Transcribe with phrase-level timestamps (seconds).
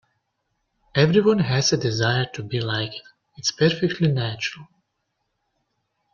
[0.95, 2.99] Everyone has a desire to be liked,
[3.37, 4.65] it's perfectly natural.